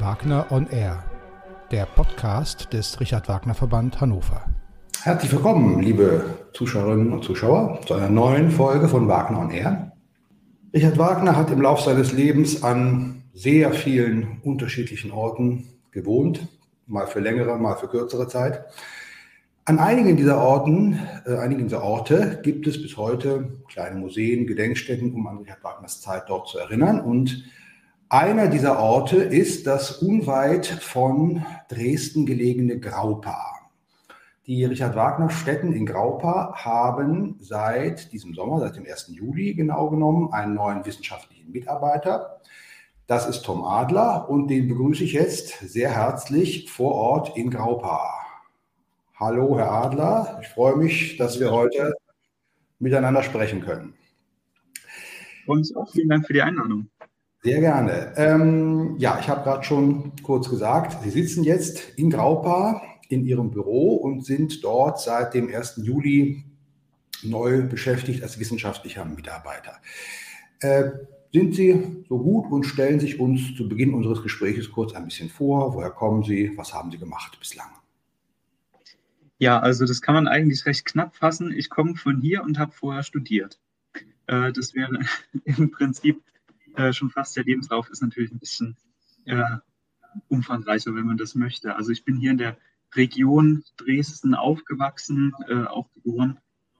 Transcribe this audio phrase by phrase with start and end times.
[0.00, 1.04] Wagner on Air,
[1.70, 4.44] der Podcast des Richard Wagner Verband Hannover.
[5.02, 9.92] Herzlich willkommen, liebe Zuschauerinnen und Zuschauer, zu einer neuen Folge von Wagner on Air.
[10.72, 16.46] Richard Wagner hat im Laufe seines Lebens an sehr vielen unterschiedlichen Orten gewohnt,
[16.86, 18.64] mal für längere, mal für kürzere Zeit.
[19.64, 25.12] An einigen dieser Orten, äh, einigen dieser Orte gibt es bis heute kleine Museen, Gedenkstätten,
[25.12, 27.00] um an Richard Wagners Zeit dort zu erinnern.
[27.00, 27.44] Und
[28.10, 33.54] einer dieser Orte ist das unweit von Dresden gelegene Graupa.
[34.46, 39.08] Die Richard Wagner Stätten in Graupa haben seit diesem Sommer, seit dem 1.
[39.08, 42.40] Juli genau genommen, einen neuen wissenschaftlichen Mitarbeiter.
[43.06, 48.14] Das ist Tom Adler und den begrüße ich jetzt sehr herzlich vor Ort in Graupa.
[49.16, 50.38] Hallo, Herr Adler.
[50.40, 51.94] Ich freue mich, dass wir heute
[52.78, 53.92] miteinander sprechen können.
[55.46, 56.88] Und auch vielen Dank für die Einladung.
[57.42, 58.12] Sehr gerne.
[58.16, 63.50] Ähm, ja, ich habe gerade schon kurz gesagt, Sie sitzen jetzt in Graupa in Ihrem
[63.50, 65.80] Büro und sind dort seit dem 1.
[65.84, 66.44] Juli
[67.22, 69.76] neu beschäftigt als wissenschaftlicher Mitarbeiter.
[70.60, 70.90] Äh,
[71.32, 75.28] sind Sie so gut und stellen sich uns zu Beginn unseres Gesprächs kurz ein bisschen
[75.28, 75.74] vor?
[75.74, 76.52] Woher kommen Sie?
[76.56, 77.68] Was haben Sie gemacht bislang?
[79.38, 81.52] Ja, also das kann man eigentlich recht knapp fassen.
[81.52, 83.60] Ich komme von hier und habe vorher studiert.
[84.26, 84.98] Äh, das wäre
[85.44, 86.22] im Prinzip
[86.78, 88.76] äh, schon fast der Lebenslauf, ist natürlich ein bisschen
[89.24, 89.58] äh,
[90.28, 91.74] umfangreicher, wenn man das möchte.
[91.74, 92.56] Also ich bin hier in der
[92.94, 96.38] Region Dresden aufgewachsen, äh, auch geboren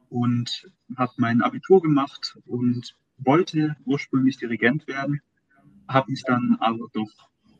[0.08, 5.20] und habe mein Abitur gemacht und wollte ursprünglich Dirigent werden,
[5.88, 7.10] habe mich dann aber doch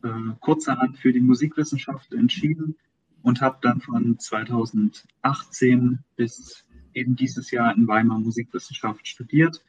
[0.05, 2.77] äh, kurzerhand für die Musikwissenschaft entschieden
[3.23, 9.65] und habe dann von 2018 bis eben dieses Jahr in Weimar Musikwissenschaft studiert.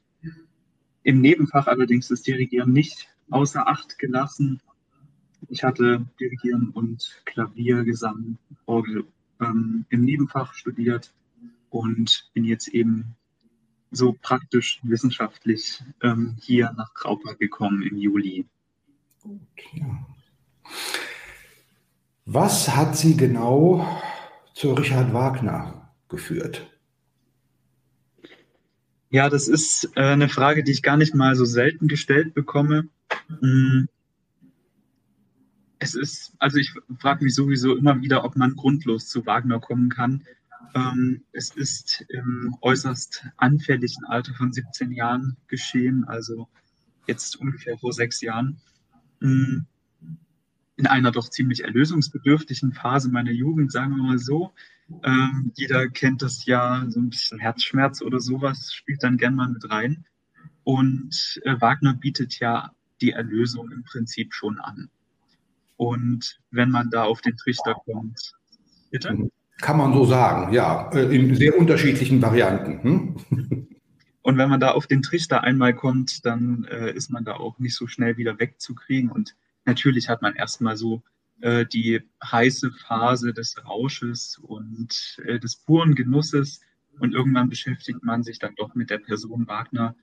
[1.04, 4.62] Im Nebenfach allerdings das Dirigieren nicht außer Acht gelassen
[5.48, 9.06] ich hatte Dirigieren und Klavier, Gesang, Orgel
[9.40, 11.14] ähm, im Nebenfach studiert
[11.70, 13.16] und bin jetzt eben
[13.92, 18.46] so praktisch wissenschaftlich ähm, hier nach Graupa gekommen im Juli.
[19.24, 19.86] Okay.
[22.26, 24.02] Was hat Sie genau
[24.54, 26.79] zu Richard Wagner geführt?
[29.10, 32.88] Ja, das ist äh, eine Frage, die ich gar nicht mal so selten gestellt bekomme.
[33.42, 33.88] Hm
[35.80, 39.90] es ist, also ich frage mich sowieso immer wieder, ob man grundlos zu Wagner kommen
[39.90, 40.26] kann.
[40.76, 46.48] Ähm, es ist im äußerst anfälligen Alter von 17 Jahren geschehen, also
[47.08, 48.60] jetzt ungefähr vor sechs Jahren.
[49.22, 49.60] Mm,
[50.76, 54.54] in einer doch ziemlich erlösungsbedürftigen Phase meiner Jugend, sagen wir mal so.
[55.04, 59.50] Ähm, jeder kennt das ja, so ein bisschen Herzschmerz oder sowas spielt dann gern mal
[59.50, 60.06] mit rein.
[60.64, 64.90] Und äh, Wagner bietet ja die Erlösung im Prinzip schon an.
[65.78, 68.34] Und wenn man da auf den Trichter kommt,
[68.92, 69.14] bitte?
[69.14, 69.32] Mhm.
[69.62, 72.84] Kann man so sagen, ja, äh, in sehr unterschiedlichen Varianten.
[72.84, 73.16] Hm?
[74.22, 77.58] Und wenn man da auf den Trichter einmal kommt, dann äh, ist man da auch
[77.60, 79.10] nicht so schnell wieder wegzukriegen.
[79.10, 79.36] Und
[79.66, 81.02] natürlich hat man erstmal so
[81.42, 86.62] äh, die heiße Phase des Rausches und äh, des puren Genusses.
[87.00, 89.96] Und irgendwann beschäftigt man sich dann doch mit der Person Wagner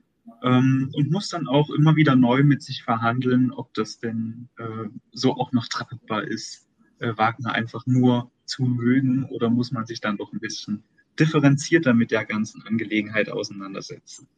[0.43, 4.89] ähm, und muss dann auch immer wieder neu mit sich verhandeln, ob das denn äh,
[5.13, 6.67] so auch noch tragbar ist,
[6.99, 10.85] äh, Wagner einfach nur zu mögen oder muss man sich dann doch ein bisschen
[11.19, 14.29] differenzierter mit der ganzen Angelegenheit auseinandersetzen.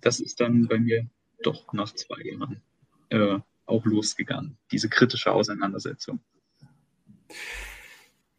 [0.00, 1.06] Das ist dann bei mir
[1.42, 2.62] doch nach zwei Jahren
[3.10, 6.20] äh, auch losgegangen, diese kritische Auseinandersetzung.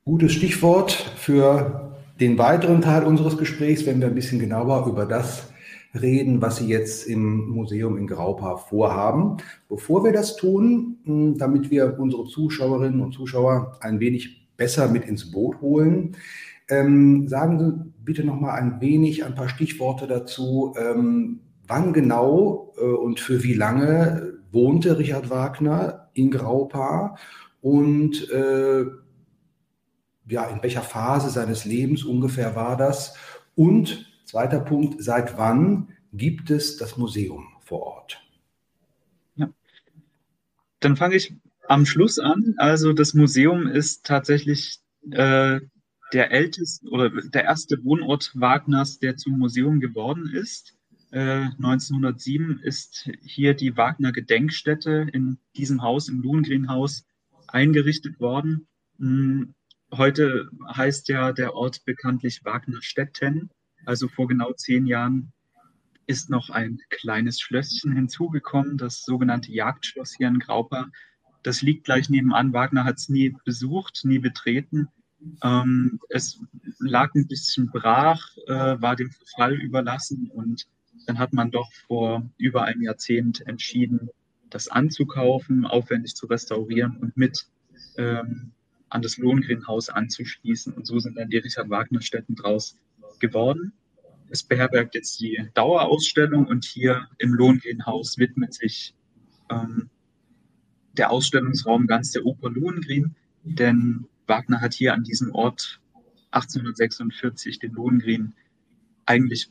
[0.06, 5.54] Gutes Stichwort für den weiteren Teil unseres Gesprächs, wenn wir ein bisschen genauer über das
[6.00, 9.38] reden, was Sie jetzt im Museum in Graupa vorhaben.
[9.70, 15.32] Bevor wir das tun, damit wir unsere Zuschauerinnen und Zuschauer ein wenig besser mit ins
[15.32, 16.18] Boot holen,
[16.70, 20.74] ähm, sagen Sie bitte noch mal ein wenig, ein paar Stichworte dazu.
[20.78, 27.18] Ähm, wann genau äh, und für wie lange wohnte Richard Wagner in Graupa
[27.62, 28.86] und äh,
[30.28, 33.16] ja, in welcher Phase seines Lebens ungefähr war das?
[33.56, 38.20] Und Zweiter Punkt, seit wann gibt es das Museum vor Ort?
[39.36, 39.48] Ja.
[40.80, 41.36] Dann fange ich
[41.68, 42.56] am Schluss an.
[42.58, 44.80] Also das Museum ist tatsächlich
[45.12, 45.60] äh,
[46.14, 50.74] der älteste oder der erste Wohnort Wagners, der zum Museum geworden ist.
[51.14, 57.06] Äh, 1907 ist hier die Wagner Gedenkstätte in diesem Haus, im Lohengrin-Haus,
[57.48, 58.66] eingerichtet worden.
[58.98, 59.54] Hm,
[59.92, 63.52] heute heißt ja der Ort bekanntlich Wagnerstetten.
[63.86, 65.34] Also vor genau zehn Jahren
[66.08, 70.90] ist noch ein kleines Schlösschen hinzugekommen, das sogenannte Jagdschloss hier in Graupa.
[71.44, 72.54] Das liegt gleich nebenan.
[72.54, 74.88] Wagner hat es nie besucht, nie betreten.
[75.44, 76.42] Ähm, es
[76.80, 80.66] lag ein bisschen brach, äh, war dem Verfall überlassen und
[81.06, 84.10] dann hat man doch vor über einem Jahrzehnt entschieden,
[84.50, 87.48] das anzukaufen, aufwendig zu restaurieren und mit
[87.98, 88.52] ähm,
[88.90, 90.74] an das Lohengrinhaus anzuschließen.
[90.74, 92.78] Und so sind dann die Richard Wagner Stätten draus
[93.20, 93.74] geworden.
[94.30, 98.96] Es beherbergt jetzt die Dauerausstellung und hier im Lohengrinhaus widmet sich
[99.50, 99.90] ähm,
[100.94, 105.82] der Ausstellungsraum ganz der Oper Lohengrin, denn Wagner hat hier an diesem Ort
[106.32, 108.34] 1846 den Lohengrin
[109.06, 109.50] eigentlich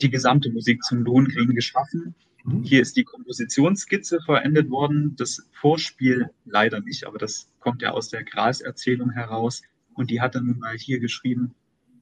[0.00, 2.14] die gesamte Musik zum Lohengrin geschaffen.
[2.44, 2.62] Mhm.
[2.62, 8.08] Hier ist die Kompositionsskizze verendet worden, das Vorspiel leider nicht, aber das kommt ja aus
[8.08, 9.62] der Gras-Erzählung heraus
[9.94, 11.54] und die hat er nun mal hier geschrieben.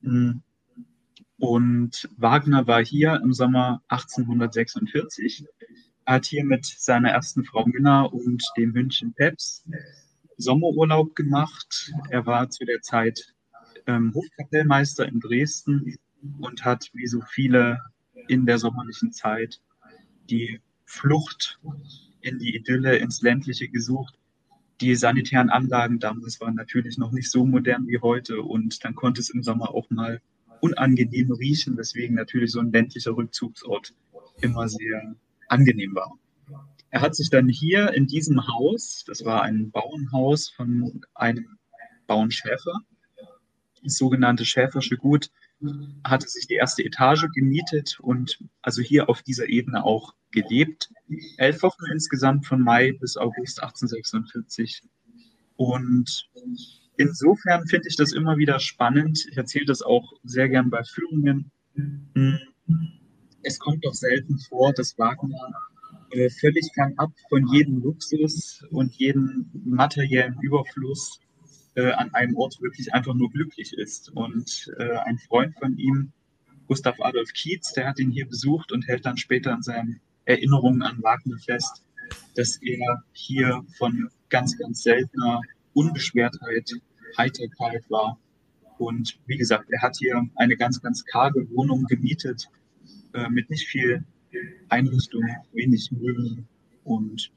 [0.03, 0.43] Hm.
[1.39, 5.47] Und Wagner war hier im Sommer 1846,
[6.07, 9.65] hat hier mit seiner ersten Frau Minna und dem Hündchen Peps
[10.37, 11.93] Sommerurlaub gemacht.
[12.11, 13.35] Er war zu der Zeit
[13.87, 15.97] ähm, Hofkapellmeister in Dresden
[16.39, 17.81] und hat, wie so viele
[18.29, 19.61] in der sommerlichen Zeit,
[20.31, 21.59] die Flucht
[22.21, 24.19] in die Idylle, ins ländliche gesucht.
[24.81, 29.21] Die sanitären Anlagen damals waren natürlich noch nicht so modern wie heute und dann konnte
[29.21, 30.21] es im Sommer auch mal
[30.61, 33.95] unangenehm riechen, weswegen natürlich so ein ländlicher Rückzugsort
[34.41, 35.15] immer sehr
[35.49, 36.19] angenehm war.
[36.91, 41.59] Er hat sich dann hier in diesem Haus, das war ein Bauernhaus von einem
[42.07, 42.81] Bauernschäfer,
[43.83, 45.31] das sogenannte Schäfersche Gut,
[46.05, 50.91] hatte sich die erste Etage gemietet und also hier auf dieser Ebene auch gelebt.
[51.37, 54.83] Elf Wochen insgesamt von Mai bis August 1846.
[55.57, 56.29] Und
[56.97, 59.27] insofern finde ich das immer wieder spannend.
[59.31, 61.51] Ich erzähle das auch sehr gern bei Führungen.
[63.43, 65.53] Es kommt doch selten vor, dass Wagner
[66.11, 71.21] äh, völlig fernab von jedem Luxus und jedem materiellen Überfluss
[71.75, 74.11] äh, an einem Ort wirklich einfach nur glücklich ist.
[74.11, 76.13] Und äh, ein Freund von ihm,
[76.67, 80.83] Gustav Adolf Kietz, der hat ihn hier besucht und hält dann später an seinen Erinnerungen
[80.83, 81.85] an Wagner fest,
[82.37, 85.41] dass er hier von ganz, ganz seltener
[85.75, 86.71] Unbeschwertheit,
[87.19, 88.19] Heiterkeit war.
[88.79, 92.49] Und wie gesagt, er hat hier eine ganz, ganz karge Wohnung gemietet,
[93.13, 94.05] äh, mit nicht viel
[94.69, 95.23] Einrichtung,
[95.53, 96.49] wenig Möbeln.
[96.83, 97.31] Und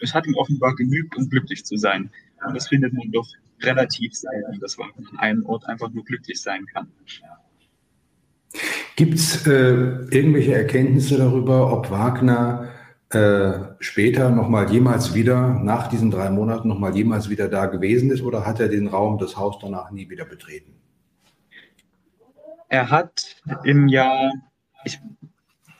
[0.00, 2.10] es hat ihm offenbar genügt, um glücklich zu sein.
[2.46, 3.28] Und das findet man doch
[3.64, 6.88] relativ selten, dass man an einem Ort einfach nur glücklich sein kann.
[8.96, 9.50] Gibt es äh,
[10.10, 12.68] irgendwelche Erkenntnisse darüber, ob Wagner
[13.10, 18.22] äh, später nochmal jemals wieder, nach diesen drei Monaten nochmal jemals wieder da gewesen ist
[18.22, 20.72] oder hat er den Raum, das Haus danach nie wieder betreten?
[22.68, 24.32] Er hat im Jahr,
[24.84, 25.00] ich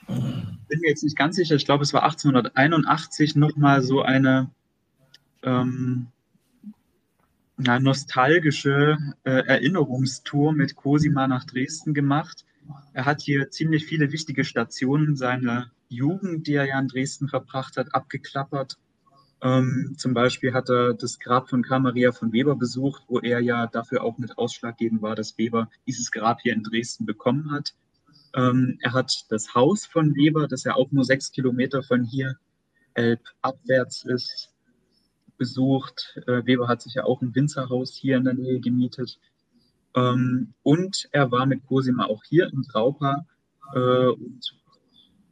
[0.07, 4.51] bin mir jetzt nicht ganz sicher, ich glaube es war 1881 nochmal so eine
[5.43, 6.09] ähm,
[7.69, 12.45] eine nostalgische äh, Erinnerungstour mit Cosima nach Dresden gemacht.
[12.93, 17.77] Er hat hier ziemlich viele wichtige Stationen seiner Jugend, die er ja in Dresden verbracht
[17.77, 18.79] hat, abgeklappert.
[19.43, 23.41] Ähm, zum Beispiel hat er das Grab von Karl Maria von Weber besucht, wo er
[23.41, 27.75] ja dafür auch mit ausschlaggebend war, dass Weber dieses Grab hier in Dresden bekommen hat.
[28.35, 32.37] Ähm, er hat das Haus von Weber, das ja auch nur sechs Kilometer von hier
[32.95, 34.54] Elb abwärts ist,
[35.37, 36.21] besucht.
[36.27, 39.19] Äh, Weber hat sich ja auch ein Winzerhaus hier in der Nähe gemietet.
[39.95, 43.27] Ähm, und er war mit Cosima auch hier in Traupa.
[43.75, 44.57] Äh, und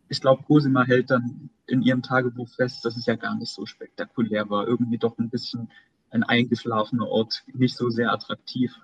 [0.08, 3.66] ich glaube, Cosima hält dann in ihrem Tagebuch fest, dass es ja gar nicht so
[3.66, 4.66] spektakulär war.
[4.66, 5.70] Irgendwie doch ein bisschen
[6.10, 8.74] ein eingeschlafener Ort, nicht so sehr attraktiv.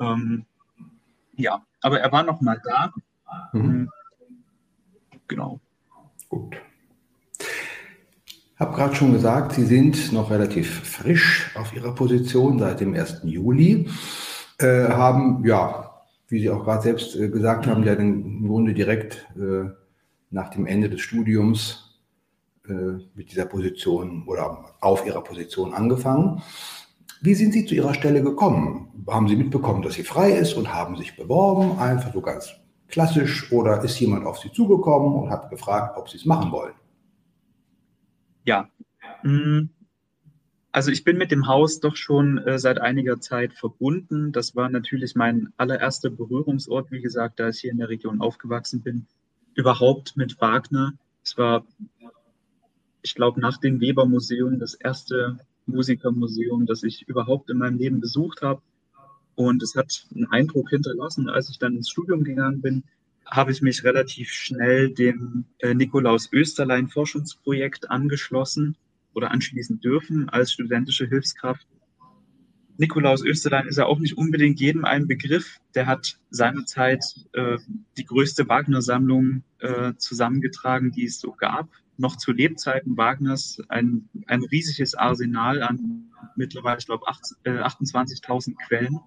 [0.00, 0.46] Ähm,
[1.36, 2.92] ja, aber er war noch mal da.
[3.52, 3.90] Mhm.
[5.28, 5.60] Genau.
[6.28, 6.56] Gut
[8.62, 13.22] habe gerade schon gesagt, Sie sind noch relativ frisch auf Ihrer Position seit dem 1.
[13.24, 13.88] Juli,
[14.58, 15.90] äh, haben, ja,
[16.28, 19.68] wie Sie auch gerade selbst äh, gesagt haben, ja im Grunde direkt äh,
[20.30, 21.98] nach dem Ende des Studiums
[22.68, 22.72] äh,
[23.16, 26.40] mit dieser Position oder auf Ihrer Position angefangen.
[27.20, 29.04] Wie sind Sie zu Ihrer Stelle gekommen?
[29.08, 32.52] Haben Sie mitbekommen, dass sie frei ist und haben sich beworben, einfach so ganz
[32.86, 36.74] klassisch, oder ist jemand auf Sie zugekommen und hat gefragt, ob Sie es machen wollen?
[38.44, 38.68] Ja.
[39.22, 39.68] Mm.
[40.74, 44.32] Also ich bin mit dem Haus doch schon äh, seit einiger Zeit verbunden.
[44.32, 48.80] Das war natürlich mein allererster Berührungsort, wie gesagt, da ich hier in der Region aufgewachsen
[48.80, 49.06] bin.
[49.54, 50.94] Überhaupt mit Wagner.
[51.22, 51.66] Es war,
[53.02, 58.40] ich glaube, nach dem Weber-Museum das erste Musikermuseum, das ich überhaupt in meinem Leben besucht
[58.40, 58.62] habe.
[59.34, 62.84] Und es hat einen Eindruck hinterlassen, als ich dann ins Studium gegangen bin
[63.26, 68.76] habe ich mich relativ schnell dem äh, Nikolaus Österlein Forschungsprojekt angeschlossen.
[69.14, 71.66] oder anschließen dürfen als studentische Hilfskraft.
[72.78, 75.60] Nikolaus Österlein ist ja auch nicht unbedingt jedem ein Begriff.
[75.74, 77.58] Der hat seinerzeit äh,
[77.96, 81.68] die größte Wagner-Sammlung äh, zusammengetragen, die es so gab.
[81.98, 87.04] Noch zu Lebzeiten Wagners ein, ein riesiges Arsenal an mittlerweile, ich glaube,
[87.44, 88.98] äh, 28.000 Quellen.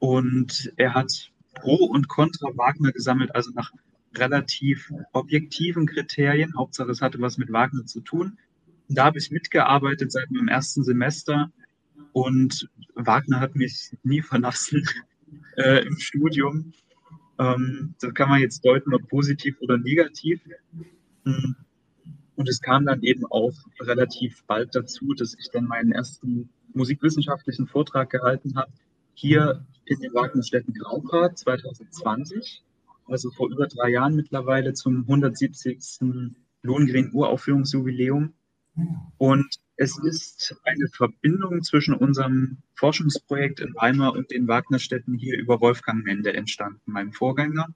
[0.00, 3.72] Und er hat Pro und Contra Wagner gesammelt, also nach
[4.14, 6.54] relativ objektiven Kriterien.
[6.56, 8.38] Hauptsache, es hatte was mit Wagner zu tun.
[8.88, 11.52] Da habe ich mitgearbeitet seit meinem ersten Semester
[12.12, 14.86] und Wagner hat mich nie verlassen
[15.56, 16.72] äh, im Studium.
[17.38, 20.40] Ähm, das kann man jetzt deuten, ob positiv oder negativ.
[21.24, 21.56] Hm.
[22.34, 27.66] Und es kam dann eben auch relativ bald dazu, dass ich dann meinen ersten musikwissenschaftlichen
[27.66, 28.70] Vortrag gehalten habe.
[29.14, 32.62] Hier in den Wagnerstätten Graupa 2020,
[33.06, 35.78] also vor über drei Jahren mittlerweile zum 170.
[36.62, 38.34] Lohengrin Uraufführungsjubiläum.
[39.16, 45.60] Und es ist eine Verbindung zwischen unserem Forschungsprojekt in Weimar und den Wagnerstätten hier über
[45.60, 47.68] Wolfgang Mende entstanden, meinem Vorgänger.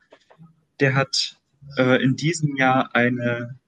[0.81, 1.39] Der hat
[1.77, 3.59] äh, in diesem Jahr eine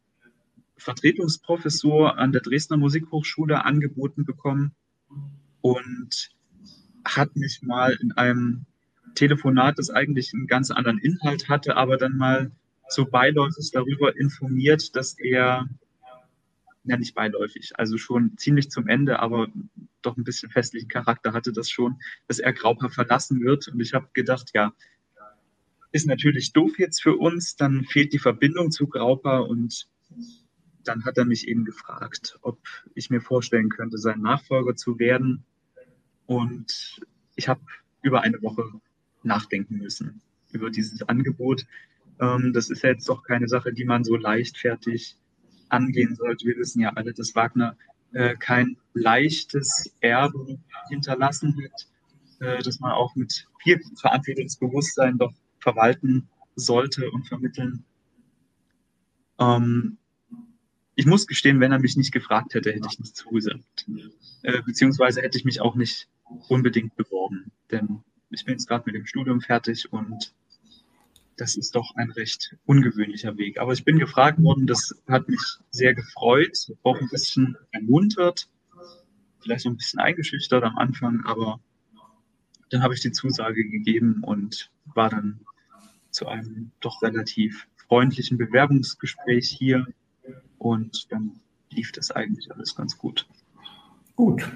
[0.76, 4.74] Vertretungsprofessur an der Dresdner Musikhochschule angeboten bekommen
[5.60, 6.30] und
[7.04, 8.66] hat mich mal in einem
[9.14, 12.50] Telefonat, das eigentlich einen ganz anderen Inhalt hatte, aber dann mal
[12.88, 15.68] so beiläufig darüber informiert, dass er,
[16.84, 19.48] ja nicht beiläufig, also schon ziemlich zum Ende, aber
[20.02, 21.96] doch ein bisschen festlichen Charakter hatte das schon,
[22.28, 23.68] dass er Grauper verlassen wird.
[23.68, 24.72] Und ich habe gedacht, ja,
[25.92, 29.88] ist natürlich doof jetzt für uns, dann fehlt die Verbindung zu Grauper und
[30.82, 32.58] dann hat er mich eben gefragt, ob
[32.94, 35.44] ich mir vorstellen könnte, sein Nachfolger zu werden.
[36.26, 37.00] Und
[37.36, 37.60] ich habe
[38.02, 38.64] über eine Woche
[39.22, 40.20] nachdenken müssen
[40.54, 41.66] über dieses Angebot.
[42.20, 45.16] Ähm, das ist ja jetzt doch keine Sache, die man so leichtfertig
[45.68, 46.46] angehen sollte.
[46.46, 47.76] Wir wissen ja alle, dass Wagner
[48.12, 51.88] äh, kein leichtes Erbe hinterlassen hat,
[52.40, 57.84] äh, dass man auch mit viel Verantwortungsbewusstsein doch verwalten sollte und vermitteln.
[59.40, 59.98] Ähm,
[60.94, 63.86] ich muss gestehen, wenn er mich nicht gefragt hätte, hätte ich nicht zugesagt.
[64.42, 66.08] Äh, beziehungsweise hätte ich mich auch nicht
[66.48, 67.52] unbedingt beworben.
[67.70, 70.34] Denn ich bin jetzt gerade mit dem Studium fertig und
[71.36, 73.58] das ist doch ein recht ungewöhnlicher Weg.
[73.58, 75.40] Aber ich bin gefragt worden, das hat mich
[75.70, 78.48] sehr gefreut, auch ein bisschen ermuntert,
[79.40, 81.60] vielleicht ein bisschen eingeschüchtert am Anfang, aber
[82.70, 85.40] dann habe ich die Zusage gegeben und war dann
[86.10, 89.86] zu einem doch relativ freundlichen Bewerbungsgespräch hier
[90.58, 91.40] und dann
[91.70, 93.26] lief das eigentlich alles ganz gut.
[94.16, 94.48] Gut.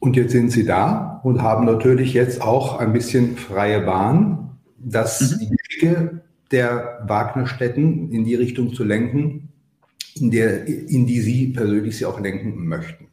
[0.00, 5.20] Und jetzt sind Sie da und haben natürlich jetzt auch ein bisschen freie Bahn, dass
[5.20, 5.38] mhm.
[5.38, 9.52] die Geschicke der Wagnerstätten in die Richtung zu lenken,
[10.16, 13.08] in, der, in die Sie persönlich sie auch lenken möchten.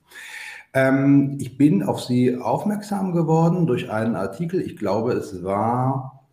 [0.74, 6.25] Ähm, ich bin auf Sie aufmerksam geworden durch einen Artikel, ich glaube, es war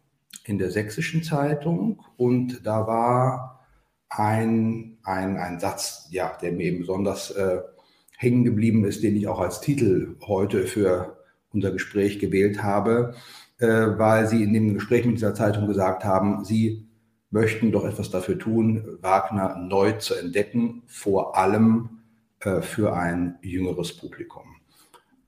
[0.45, 3.67] in der Sächsischen Zeitung und da war
[4.09, 7.59] ein, ein, ein Satz, ja, der mir eben besonders äh,
[8.25, 11.19] hängen geblieben ist, den ich auch als Titel heute für
[11.53, 13.15] unser Gespräch gewählt habe,
[13.59, 16.89] äh, weil Sie in dem Gespräch mit dieser Zeitung gesagt haben, Sie
[17.31, 22.01] möchten doch etwas dafür tun, Wagner neu zu entdecken, vor allem
[22.41, 24.43] äh, für ein jüngeres Publikum.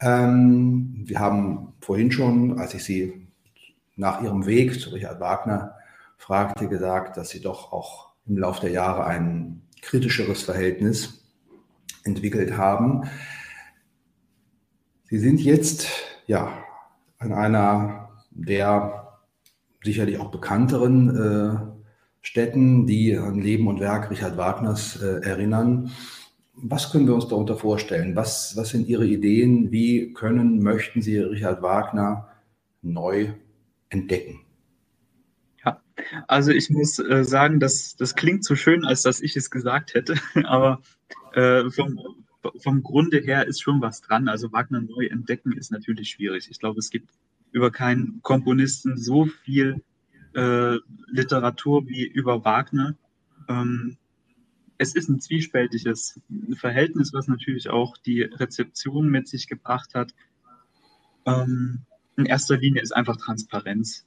[0.01, 3.29] Ähm, wir haben vorhin schon, als ich Sie
[3.97, 5.75] nach Ihrem Weg zu Richard Wagner
[6.17, 11.26] fragte, gesagt, dass Sie doch auch im Laufe der Jahre ein kritischeres Verhältnis
[12.07, 13.05] entwickelt haben.
[15.05, 15.89] Sie sind jetzt
[16.27, 16.65] ja
[17.19, 19.19] an einer der
[19.83, 21.77] sicherlich auch bekannteren äh,
[22.21, 25.93] Städten, die an Leben und Werk Richard Wagners äh, erinnern.
[26.55, 28.17] Was können wir uns darunter vorstellen?
[28.17, 29.71] Was, was sind Ihre Ideen?
[29.71, 32.29] Wie können, möchten Sie Richard Wagner
[32.83, 33.29] neu
[33.91, 34.41] entdecken?
[36.27, 39.95] Also ich muss äh, sagen, dass das klingt so schön, als dass ich es gesagt
[39.95, 40.81] hätte, aber
[41.33, 41.99] äh, vom,
[42.59, 44.29] vom Grunde her ist schon was dran.
[44.29, 46.49] Also Wagner neu entdecken ist natürlich schwierig.
[46.51, 47.11] Ich glaube, es gibt
[47.53, 49.83] über keinen Komponisten so viel
[50.35, 52.97] äh, Literatur wie über Wagner.
[53.49, 53.97] Ähm,
[54.79, 56.21] es ist ein zwiespältiges
[56.55, 60.15] Verhältnis, was natürlich auch die Rezeption mit sich gebracht hat.
[61.25, 61.81] Ähm,
[62.17, 64.07] in erster Linie ist einfach Transparenz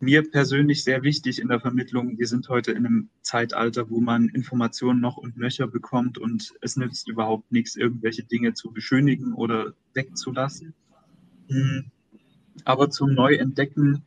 [0.00, 2.18] mir persönlich sehr wichtig in der Vermittlung.
[2.18, 6.76] Wir sind heute in einem Zeitalter, wo man Informationen noch und nöcher bekommt und es
[6.76, 10.74] nützt überhaupt nichts, irgendwelche Dinge zu beschönigen oder wegzulassen.
[11.48, 11.90] Hm.
[12.64, 14.02] Aber zum Neuentdecken,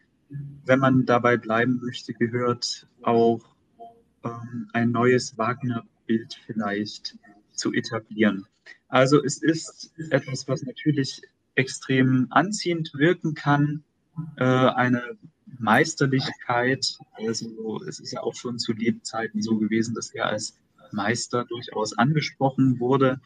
[0.65, 3.41] wenn man dabei bleiben möchte, gehört auch
[4.23, 7.17] ähm, ein neues Wagner-Bild vielleicht
[7.53, 8.47] zu etablieren.
[8.87, 11.21] Also es ist etwas, was natürlich
[11.55, 13.83] extrem anziehend wirken kann,
[14.37, 15.17] äh, eine
[15.59, 16.97] Meisterlichkeit.
[17.13, 20.57] Also es ist ja auch schon zu Lebzeiten so gewesen, dass er als
[20.91, 23.19] Meister durchaus angesprochen wurde,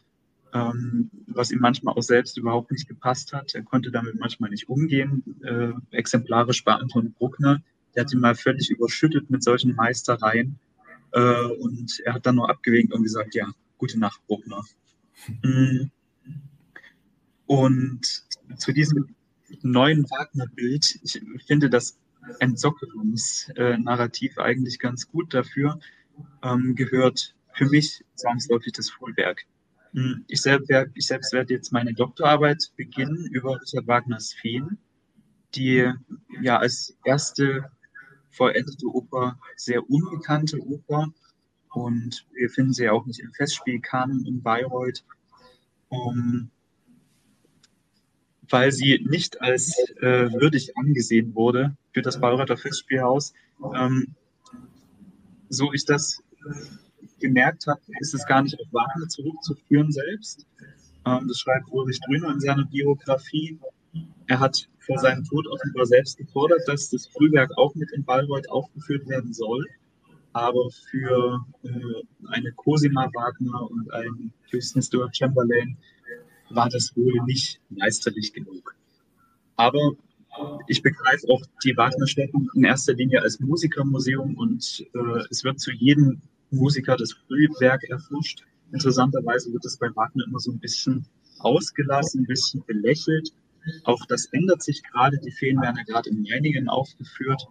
[0.54, 3.54] ähm, was ihm manchmal auch selbst überhaupt nicht gepasst hat.
[3.54, 5.22] Er konnte damit manchmal nicht umgehen.
[5.42, 7.60] Äh, exemplarisch bei Anton Bruckner,
[7.94, 10.58] der hat ihn mal völlig überschüttet mit solchen Meistereien.
[11.12, 14.62] Äh, und er hat dann nur abgewägt und gesagt, ja, gute Nacht, Bruckner.
[15.42, 15.90] Mhm.
[17.46, 18.24] Und
[18.56, 19.14] zu diesem
[19.62, 21.98] neuen Wagner-Bild, ich finde das
[22.40, 25.78] Entsockelungsnarrativ eigentlich ganz gut dafür,
[26.42, 29.44] ähm, gehört für mich zwangsläufig das Frühwerk.
[29.92, 34.78] Hm, ich selbst, ich selbst werde jetzt meine Doktorarbeit beginnen über Richard Wagners Feen,
[35.54, 35.90] die
[36.42, 37.70] ja als erste
[38.30, 41.12] vollendete Oper sehr unbekannte Oper
[41.70, 45.04] und wir finden sie ja auch nicht im Festspielkanon in Bayreuth.
[45.90, 46.50] Um,
[48.50, 53.34] weil sie nicht als äh, würdig angesehen wurde für das Bayreuther Festspielhaus.
[53.74, 54.14] Ähm,
[55.48, 56.22] so ich das
[57.18, 60.46] gemerkt habe, ist es gar nicht auf Wagner zurückzuführen selbst.
[61.04, 63.58] Ähm, das schreibt Ulrich Drüner in seiner Biografie.
[64.28, 68.48] Er hat vor seinem Tod offenbar selbst gefordert, dass das Frühwerk auch mit in Bayreuth
[68.48, 69.66] aufgeführt werden soll.
[70.32, 75.76] Aber für äh, eine Cosima Wagner und einen Houston Stuart Chamberlain
[76.50, 78.76] war das wohl nicht meisterlich genug.
[79.56, 79.96] Aber
[80.66, 85.72] ich begreife auch die Wagner-Stätten in erster Linie als Musikermuseum und äh, es wird zu
[85.72, 86.20] jedem
[86.50, 88.44] Musiker das Frühwerk erforscht.
[88.72, 91.06] Interessanterweise wird es bei Wagner immer so ein bisschen
[91.40, 93.32] ausgelassen, ein bisschen belächelt.
[93.84, 95.18] Auch das ändert sich gerade.
[95.18, 97.46] Die Feen werden ja gerade in Meiningen aufgeführt.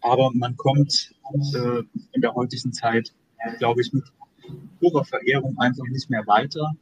[0.00, 1.12] Aber man kommt
[1.54, 1.82] äh,
[2.12, 3.12] in der heutigen Zeit,
[3.58, 4.04] glaube ich, mit
[4.80, 6.74] purer Verehrung einfach nicht mehr weiter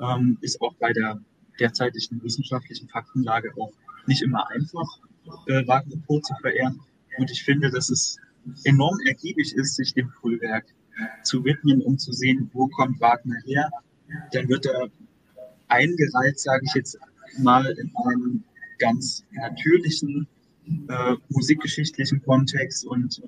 [0.00, 1.20] ähm, ist auch bei der
[1.60, 3.72] derzeitigen wissenschaftlichen Faktenlage auch
[4.06, 4.88] nicht immer einfach,
[5.46, 6.80] äh, Wagner Po zu verehren.
[7.18, 8.18] Und ich finde, dass es
[8.64, 10.66] enorm ergiebig ist, sich dem Frühwerk
[11.22, 13.70] zu widmen, um zu sehen, wo kommt Wagner her.
[14.32, 14.88] Dann wird er
[15.68, 16.98] eingereiht, sage ich jetzt
[17.38, 18.44] mal, in einem
[18.78, 20.26] ganz natürlichen
[20.88, 22.86] äh, musikgeschichtlichen Kontext.
[22.86, 23.22] Und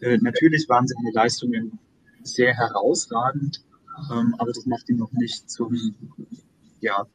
[0.00, 1.78] äh, natürlich waren seine Leistungen
[2.22, 3.62] sehr herausragend.
[4.10, 5.94] Ähm, aber das macht ihn noch nicht zum
[6.80, 7.06] ja,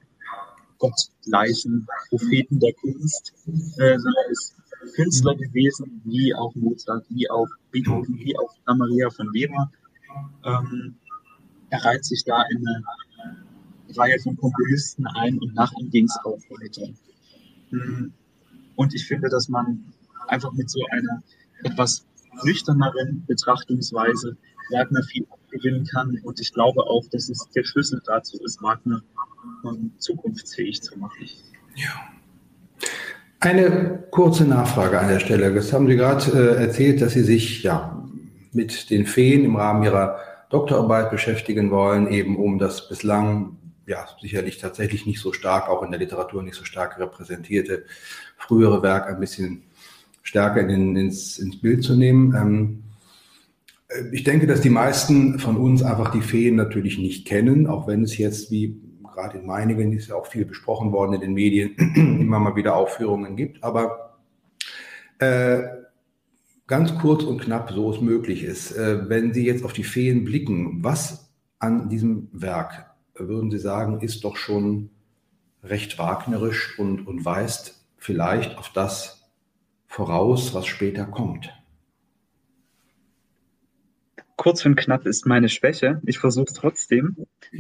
[0.78, 4.56] gottgleichen Propheten der Kunst, äh, sondern er ist
[4.96, 9.72] Künstler gewesen, wie auch Mozart, wie auch Beethoven, wie auch Anna Maria von Weber.
[10.46, 10.96] Ähm,
[11.70, 12.84] er reiht sich da in eine
[13.96, 16.94] Reihe von Komponisten ein und nach ihm ging es auch weiter.
[17.70, 18.13] Hm.
[18.76, 19.94] Und ich finde, dass man
[20.28, 21.24] einfach mit so einer
[21.63, 22.06] etwas
[22.44, 24.38] nüchterneren Betrachtungsweise
[24.72, 25.26] Wagner viel
[25.58, 26.20] gewinnen kann.
[26.24, 29.02] Und ich glaube auch, dass es der Schlüssel dazu ist, Wagner
[29.63, 31.28] um, zukunftsfähig zu machen.
[31.76, 31.89] Ja.
[33.39, 35.54] Eine kurze Nachfrage an der Stelle.
[35.54, 38.04] Das haben Sie gerade äh, erzählt, dass Sie sich ja
[38.52, 44.58] mit den Feen im Rahmen Ihrer Doktorarbeit beschäftigen wollen, eben um das bislang ja sicherlich
[44.58, 47.86] tatsächlich nicht so stark, auch in der Literatur nicht so stark repräsentierte
[48.38, 49.63] frühere Werk ein bisschen
[50.24, 52.36] stärker in, ins, ins Bild zu nehmen.
[52.36, 52.84] Ähm,
[54.12, 58.04] ich denke, dass die meisten von uns einfach die Feen natürlich nicht kennen, auch wenn
[58.04, 58.82] es jetzt, wie
[59.17, 62.76] gerade in Meiningen, ist ja auch viel besprochen worden in den Medien, immer mal wieder
[62.76, 63.63] Aufführungen gibt.
[63.63, 64.19] Aber
[65.17, 65.63] äh,
[66.67, 70.23] ganz kurz und knapp, so es möglich ist, äh, wenn Sie jetzt auf die Feen
[70.23, 74.91] blicken, was an diesem Werk, würden Sie sagen, ist doch schon
[75.63, 79.32] recht wagnerisch und, und weist vielleicht auf das
[79.88, 81.57] voraus, was später kommt?
[84.38, 86.02] Kurz und knapp ist meine Schwäche.
[86.06, 87.17] Ich versuche es trotzdem.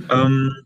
[0.09, 0.65] Ähm,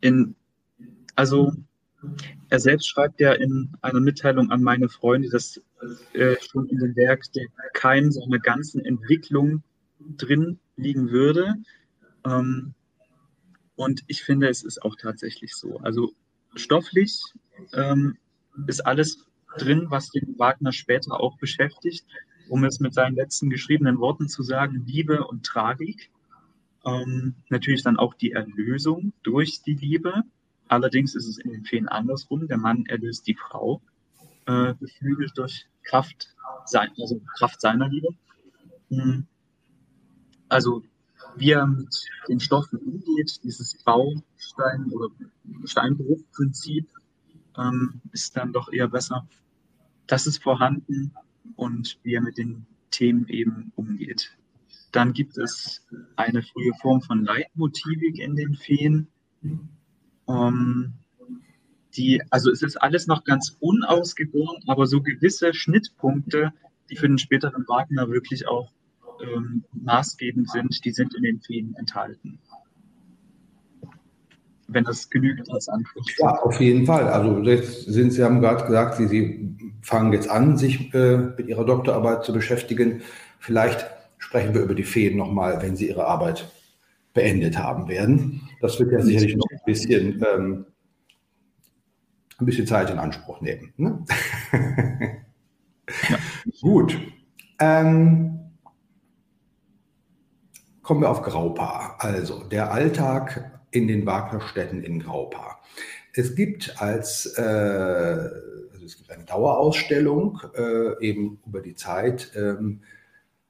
[0.00, 0.34] in,
[1.14, 1.52] also
[2.48, 5.60] er selbst schreibt ja in einer Mitteilung an meine Freunde, dass
[6.14, 9.62] äh, schon in dem Werk der Keim seiner ganzen Entwicklung
[10.16, 11.54] drin liegen würde.
[12.24, 12.74] Ähm,
[13.74, 15.78] und ich finde, es ist auch tatsächlich so.
[15.78, 16.12] Also
[16.54, 17.20] stofflich
[17.74, 18.16] ähm,
[18.66, 19.26] ist alles
[19.58, 22.06] drin, was den Wagner später auch beschäftigt,
[22.48, 26.10] um es mit seinen letzten geschriebenen Worten zu sagen, Liebe und Tragik.
[26.84, 30.22] Ähm, natürlich dann auch die Erlösung durch die Liebe.
[30.68, 32.46] Allerdings ist es in den Feen andersrum.
[32.46, 33.82] Der Mann erlöst die Frau,
[34.46, 38.08] äh, beflügelt durch Kraft, sein, also Kraft seiner Liebe.
[38.90, 39.26] Mhm.
[40.48, 40.82] Also
[41.36, 41.94] wie er mit
[42.28, 45.08] den Stoffen umgeht, dieses Baustein- oder
[45.64, 46.88] Steinbruchprinzip,
[47.58, 49.26] ähm, ist dann doch eher besser
[50.06, 51.12] das ist vorhanden
[51.56, 54.36] und wie er mit den Themen eben umgeht.
[54.92, 55.84] Dann gibt es
[56.16, 59.08] eine frühe Form von Leitmotivik in den Feen.
[60.28, 60.94] Ähm,
[61.96, 66.52] die, also es ist alles noch ganz unausgegoren, aber so gewisse Schnittpunkte,
[66.90, 68.70] die für den späteren Wagner wirklich auch
[69.22, 72.38] ähm, maßgebend sind, die sind in den Feen enthalten.
[74.68, 76.10] Wenn das genügt als Antwort.
[76.18, 77.08] Ja, auf jeden Fall.
[77.08, 77.42] Also
[77.90, 82.24] sind Sie haben gerade gesagt, Sie, Sie fangen jetzt an, sich äh, mit Ihrer Doktorarbeit
[82.24, 83.02] zu beschäftigen.
[83.38, 83.86] Vielleicht
[84.18, 86.50] sprechen wir über die Feen nochmal, wenn Sie Ihre Arbeit
[87.14, 88.48] beendet haben werden.
[88.60, 90.66] Das wird ja sicherlich noch ein bisschen, ähm,
[92.38, 93.72] ein bisschen Zeit in Anspruch nehmen.
[93.76, 94.04] Ne?
[96.08, 96.18] ja.
[96.60, 96.98] Gut.
[97.60, 98.40] Ähm,
[100.82, 101.94] kommen wir auf Graupaar.
[102.00, 105.62] Also der Alltag in den Wagnerstädten in Graupaar.
[106.12, 108.30] Es gibt als äh,
[108.86, 112.82] es gibt eine Dauerausstellung äh, eben über die Zeit, ähm,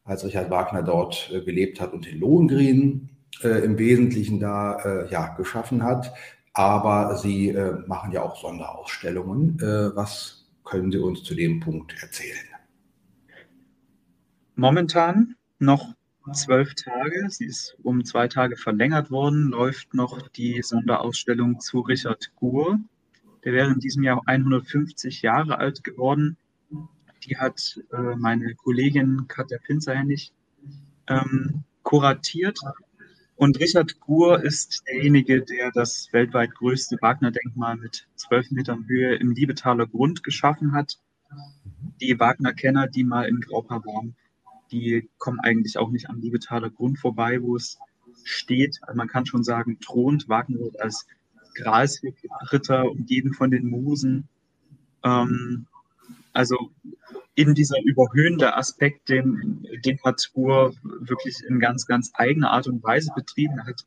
[0.05, 3.11] als Richard Wagner dort äh, gelebt hat und den Lohengrin
[3.43, 6.13] äh, im Wesentlichen da äh, ja, geschaffen hat.
[6.53, 9.59] Aber Sie äh, machen ja auch Sonderausstellungen.
[9.61, 12.47] Äh, was können Sie uns zu dem Punkt erzählen?
[14.55, 15.95] Momentan noch
[16.33, 17.29] zwölf Tage.
[17.29, 19.51] Sie ist um zwei Tage verlängert worden.
[19.51, 22.79] Läuft noch die Sonderausstellung zu Richard Gur.
[23.47, 26.37] Der wäre in diesem Jahr 150 Jahre alt geworden.
[27.25, 30.33] Die hat äh, meine Kollegin Katja Pinzerhennig
[31.09, 32.59] ähm, kuratiert
[33.37, 39.33] und Richard Gur ist derjenige, der das weltweit größte Wagner-Denkmal mit zwölf Metern Höhe im
[39.33, 40.99] Liebetaler Grund geschaffen hat.
[42.01, 44.17] Die Wagner-Kenner, die mal in Graupa waren,
[44.73, 47.79] die kommen eigentlich auch nicht am Liebetaler Grund vorbei, wo es
[48.25, 48.79] steht.
[48.83, 50.31] Also man kann schon sagen, thront.
[50.31, 51.07] Wagner wird als
[51.57, 54.29] Gralsritter umgeben von den Musen.
[55.03, 55.67] Ähm,
[56.33, 56.71] also
[57.35, 62.83] in dieser überhöhende Aspekt, den, den hat Gur wirklich in ganz, ganz eigener Art und
[62.83, 63.59] Weise betrieben.
[63.59, 63.85] Er hat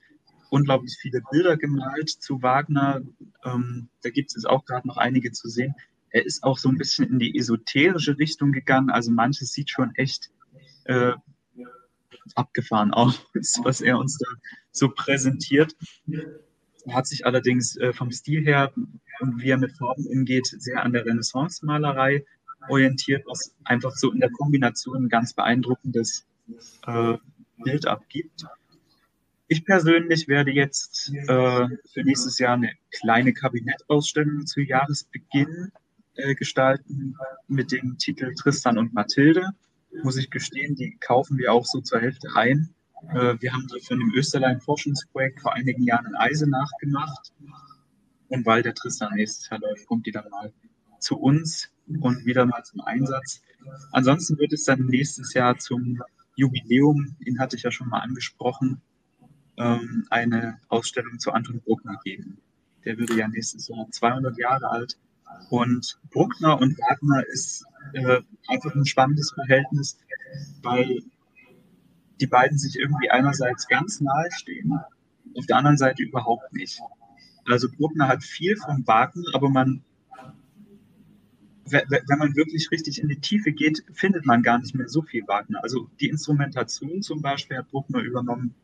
[0.49, 3.01] unglaublich viele Bilder gemalt zu Wagner.
[3.43, 5.73] Ähm, da gibt es auch gerade noch einige zu sehen.
[6.12, 8.89] Er ist auch so ein bisschen in die esoterische Richtung gegangen.
[8.89, 10.32] Also manches sieht schon echt
[10.86, 11.13] äh,
[12.36, 13.19] abgefahren aus,
[13.63, 14.27] was er uns da
[14.71, 15.75] so präsentiert.
[16.93, 18.71] Hat sich allerdings äh, vom Stil her
[19.19, 22.25] und wie er mit Farben umgeht, sehr an der Renaissance-Malerei
[22.67, 26.25] orientiert, was einfach so in der Kombination ein ganz beeindruckendes
[26.88, 27.17] äh,
[27.63, 28.45] Bild abgibt.
[29.47, 35.71] Ich persönlich werde jetzt äh, für nächstes Jahr eine kleine Kabinettausstellung zu Jahresbeginn
[36.15, 37.15] äh, gestalten
[37.47, 39.49] mit dem Titel Tristan und Mathilde.
[40.04, 42.69] Muss ich gestehen, die kaufen wir auch so zur Hälfte ein.
[43.07, 47.33] Äh, wir haben die von dem Österlein-Forschungsprojekt vor einigen Jahren in Eisenach gemacht.
[48.27, 50.53] Und weil der Tristan nächstes Jahr läuft, kommt die dann mal
[50.99, 53.41] zu uns und wieder mal zum Einsatz.
[53.91, 56.01] Ansonsten wird es dann nächstes Jahr zum
[56.35, 58.81] Jubiläum, den hatte ich ja schon mal angesprochen,
[59.57, 62.38] ähm, eine Ausstellung zu Anton Bruckner geben.
[62.85, 64.97] Der würde ja nächstes Jahr 200 Jahre alt.
[65.49, 69.97] Und Bruckner und Wagner ist äh, einfach ein spannendes Verhältnis,
[70.62, 71.03] weil
[72.19, 74.79] die beiden sich irgendwie einerseits ganz nahe stehen,
[75.36, 76.79] auf der anderen Seite überhaupt nicht.
[77.45, 79.84] Also Bruckner hat viel von Wagner, aber man
[81.71, 85.27] wenn man wirklich richtig in die Tiefe geht, findet man gar nicht mehr so viel
[85.27, 85.62] Wagner.
[85.63, 88.55] Also die Instrumentation zum Beispiel hat Bruckner übernommen.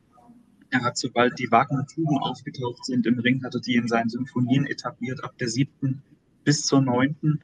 [0.71, 4.65] Er hat, sobald die Wagner-Tuben aufgetaucht sind im Ring, hat er die in seinen Symphonien
[4.65, 6.01] etabliert, ab der siebten
[6.43, 7.41] bis zur neunten.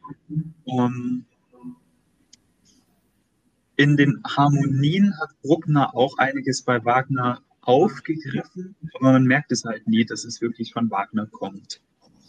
[3.82, 9.88] In den Harmonien hat Bruckner auch einiges bei Wagner aufgegriffen, aber man merkt es halt
[9.88, 11.82] nie, dass es wirklich von Wagner kommt.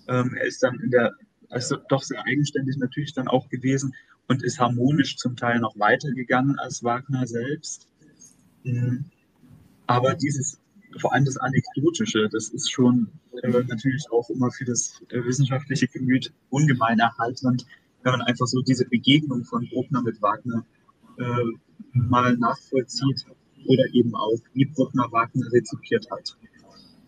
[0.09, 1.13] Ähm, er ist dann in der
[1.51, 3.95] also doch sehr eigenständig natürlich dann auch gewesen
[4.29, 7.87] und ist harmonisch zum Teil noch weitergegangen als Wagner selbst.
[8.65, 9.05] Mhm.
[9.87, 10.59] Aber dieses,
[10.99, 13.09] vor allem das Anekdotische, das ist schon
[13.43, 17.67] äh, natürlich auch immer für das äh, wissenschaftliche Gemüt ungemein erhaltend,
[18.05, 20.65] wenn man einfach so diese Begegnung von Bruckner mit Wagner
[21.93, 23.27] mal nachvollzieht
[23.67, 26.37] oder eben auch, wie Bruckner Wagner rezipiert hat.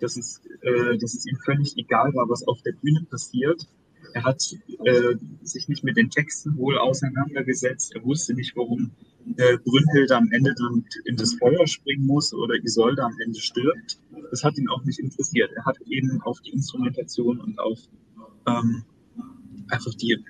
[0.01, 3.67] Dass es, äh, dass es ihm völlig egal war, was auf der Bühne passiert,
[4.13, 7.95] er hat äh, sich nicht mit den Texten wohl auseinandergesetzt.
[7.95, 8.91] Er wusste nicht, warum
[9.37, 13.99] äh, Brünnhilde am Ende dann in das Feuer springen muss oder Isolde am Ende stirbt.
[14.31, 15.51] Das hat ihn auch nicht interessiert.
[15.57, 17.79] Er hat eben auf die Instrumentation und auf
[18.47, 18.85] ähm,
[19.69, 20.23] einfach die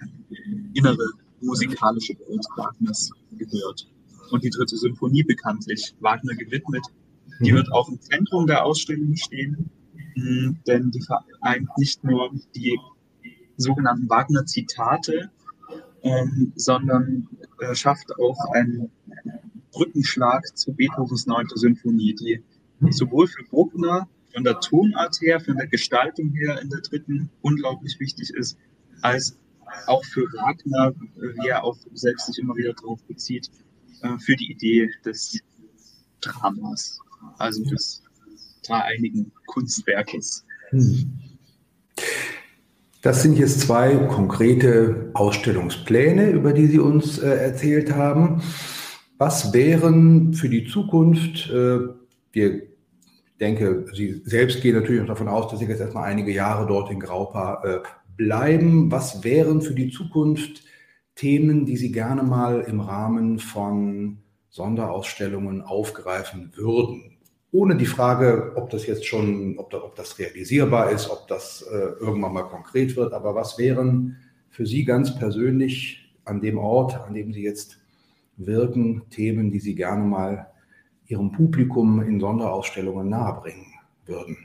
[0.75, 1.11] innere
[1.45, 3.89] musikalische Welt Wagners gehört.
[4.31, 6.85] Und die dritte Symphonie bekanntlich Wagner gewidmet.
[7.41, 7.57] Die mhm.
[7.57, 9.71] wird auch im Zentrum der Ausstellung stehen,
[10.67, 12.79] denn die vereint nicht nur die
[13.57, 15.31] sogenannten Wagner-Zitate,
[16.03, 17.29] ähm, sondern
[17.61, 18.91] äh, schafft auch ein
[19.73, 21.47] Brückenschlag zu Beethovens 9.
[21.55, 22.43] Symphonie, die
[22.91, 27.99] sowohl für Bruckner von der Tonart her, von der Gestaltung her in der dritten unglaublich
[28.01, 28.59] wichtig ist,
[29.01, 29.37] als
[29.87, 33.51] auch für Wagner, wie er auch selbst sich immer wieder darauf bezieht,
[34.03, 35.41] äh, für die Idee des
[36.21, 36.99] Dramas,
[37.39, 38.03] also des
[38.67, 40.45] dreieinigen Kunstwerkes.
[40.71, 41.13] Hm.
[43.03, 48.43] Das sind jetzt zwei konkrete Ausstellungspläne, über die Sie uns äh, erzählt haben.
[49.19, 51.81] Was wären für die Zukunft, äh,
[52.33, 52.63] wir
[53.41, 56.99] denke, Sie selbst gehen natürlich davon aus, dass Sie jetzt erstmal einige Jahre dort in
[56.99, 57.81] Graupa äh,
[58.17, 58.91] bleiben.
[58.91, 60.65] Was wären für die Zukunft
[61.15, 64.19] Themen, die Sie gerne mal im Rahmen von
[64.51, 67.15] Sonderausstellungen aufgreifen würden?
[67.55, 71.63] ohne die Frage, ob das jetzt schon, ob, da, ob das realisierbar ist, ob das
[71.63, 73.13] äh, irgendwann mal konkret wird.
[73.13, 74.17] Aber was wären
[74.51, 77.79] für Sie ganz persönlich an dem Ort, an dem Sie jetzt
[78.37, 80.49] wirken, Themen, die Sie gerne mal
[81.07, 83.67] Ihrem Publikum in Sonderausstellungen nahebringen
[84.05, 84.37] würden?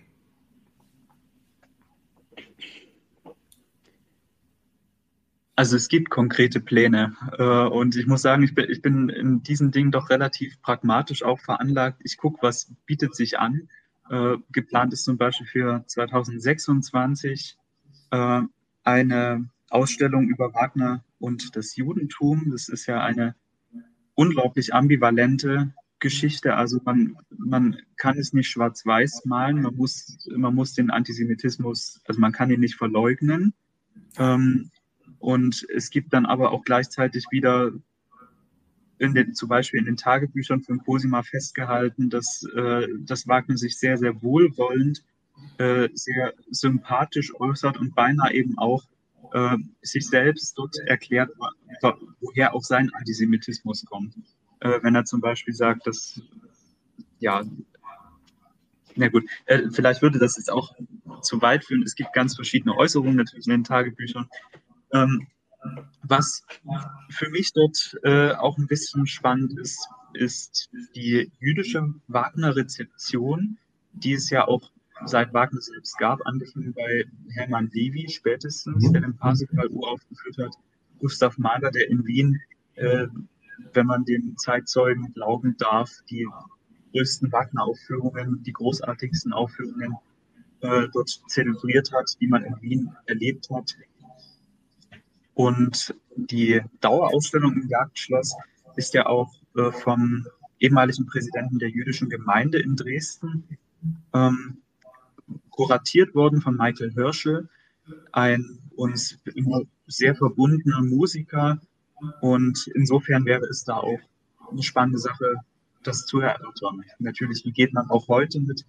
[5.59, 9.91] Also es gibt konkrete Pläne äh, und ich muss sagen, ich bin, in diesen Dingen
[9.91, 11.99] doch relativ pragmatisch auch veranlagt.
[12.05, 13.67] Ich gucke, was bietet sich an.
[14.09, 17.57] Äh, geplant ist zum Beispiel für 2026
[18.11, 18.41] äh,
[18.85, 22.51] eine Ausstellung über Wagner und das Judentum.
[22.51, 23.35] Das ist ja eine
[24.15, 26.55] unglaublich ambivalente Geschichte.
[26.55, 29.63] Also man, man kann es nicht schwarz-weiß malen.
[29.63, 33.53] Man muss, man muss den Antisemitismus, also man kann ihn nicht verleugnen.
[34.17, 34.71] Ähm,
[35.19, 37.71] und es gibt dann aber auch gleichzeitig wieder
[38.97, 43.77] in den, zum Beispiel in den Tagebüchern von Cosima festgehalten, dass, äh, dass Wagner sich
[43.77, 45.03] sehr, sehr wohlwollend,
[45.57, 48.83] äh, sehr sympathisch äußert und beinahe eben auch
[49.33, 51.31] äh, sich selbst dort erklärt,
[52.19, 54.15] woher auch sein Antisemitismus kommt.
[54.59, 56.21] Äh, wenn er zum Beispiel sagt, dass,
[57.19, 57.43] ja,
[58.95, 60.75] na gut, äh, vielleicht würde das jetzt auch
[61.21, 61.83] zu weit führen.
[61.83, 64.27] Es gibt ganz verschiedene Äußerungen natürlich in den Tagebüchern.
[64.93, 65.27] Ähm,
[66.03, 66.43] was
[67.09, 73.57] für mich dort äh, auch ein bisschen spannend ist, ist die jüdische Wagner-Rezeption,
[73.93, 74.71] die es ja auch
[75.05, 80.55] seit Wagner selbst gab, angefangen bei Hermann Levy spätestens, der den Parsifal uraufgeführt hat,
[80.99, 82.41] Gustav Mahler, der in Wien,
[82.75, 83.07] äh,
[83.73, 86.27] wenn man den Zeitzeugen glauben darf, die
[86.93, 89.95] größten Wagner-Aufführungen, die großartigsten Aufführungen
[90.61, 93.75] äh, dort zelebriert hat, die man in Wien erlebt hat.
[95.39, 98.35] Und die Dauerausstellung im Jagdschloss
[98.75, 100.27] ist ja auch äh, vom
[100.59, 103.45] ehemaligen Präsidenten der jüdischen Gemeinde in Dresden
[104.13, 104.57] ähm,
[105.49, 107.47] kuratiert worden von Michael Hirschel,
[108.11, 111.57] ein uns immer sehr verbundener Musiker.
[112.19, 114.01] Und insofern wäre es da auch
[114.51, 115.35] eine spannende Sache,
[115.83, 116.83] das zu erörtern.
[116.99, 118.65] Natürlich, wie geht man auch heute mit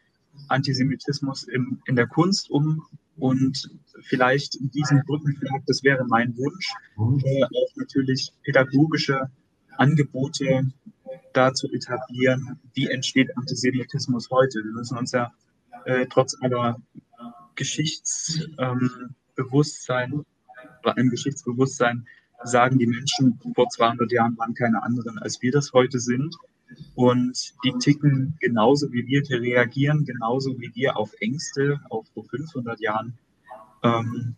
[0.46, 2.86] Antisemitismus im, in der Kunst um?
[3.20, 3.70] Und
[4.02, 6.72] vielleicht in diesem Brückenschlag, das wäre mein Wunsch,
[7.24, 9.30] äh, auch natürlich pädagogische
[9.76, 10.72] Angebote
[11.32, 14.64] da zu etablieren, wie entsteht Antisemitismus heute.
[14.64, 15.32] Wir müssen uns ja
[15.84, 16.82] äh, trotz aller
[17.54, 20.24] Geschichtsbewusstsein ähm,
[20.82, 22.06] oder einem Geschichtsbewusstsein
[22.42, 26.34] sagen, die Menschen vor 200 Jahren waren keine anderen, als wir das heute sind.
[26.94, 32.24] Und die ticken genauso wie wir, die reagieren genauso wie wir auf Ängste, auch vor
[32.24, 33.18] 500 Jahren.
[33.82, 34.36] Ähm,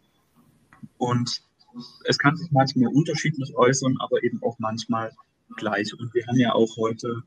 [0.99, 1.43] und
[2.05, 5.13] es kann sich manchmal unterschiedlich äußern, aber eben auch manchmal
[5.57, 5.99] gleich.
[5.99, 7.23] Und wir haben ja auch heute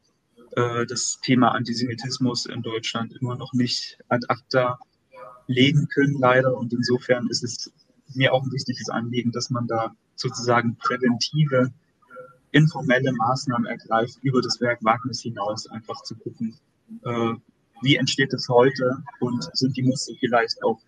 [0.56, 4.80] äh, das Thema Antisemitismus in Deutschland immer noch nicht ad acta
[5.48, 6.58] legen können, leider.
[6.58, 7.72] Und insofern ist es
[8.14, 11.74] mir auch ein wichtiges Anliegen, dass man da sozusagen präventive
[12.56, 16.56] informelle Maßnahmen ergreift, über das Werk Wagners hinaus einfach zu gucken,
[17.04, 17.34] äh,
[17.82, 20.80] wie entsteht es heute und sind die Muster vielleicht auch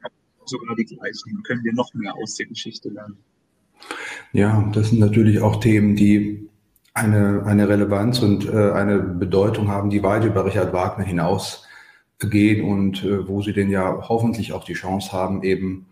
[0.45, 1.43] sogar die gleichen?
[1.43, 3.17] Können wir noch mehr aus der Geschichte lernen?
[4.31, 6.49] Ja, das sind natürlich auch Themen, die
[6.93, 11.67] eine, eine Relevanz und äh, eine Bedeutung haben, die weit über Richard Wagner hinaus
[12.19, 15.87] gehen und äh, wo sie denn ja hoffentlich auch die Chance haben, eben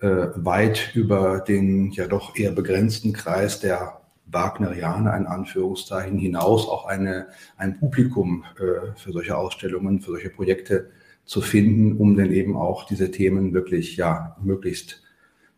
[0.00, 3.99] äh, weit über den ja doch eher begrenzten Kreis der
[4.32, 10.90] Wagnerianer in Anführungszeichen hinaus auch eine, ein Publikum äh, für solche Ausstellungen, für solche Projekte
[11.24, 15.02] zu finden, um dann eben auch diese Themen wirklich ja möglichst,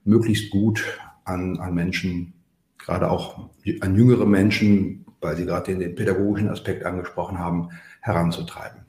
[0.05, 2.35] möglichst gut an, an Menschen,
[2.79, 3.49] gerade auch
[3.81, 8.83] an jüngere Menschen, weil Sie gerade den, den pädagogischen Aspekt angesprochen haben, heranzutreiben.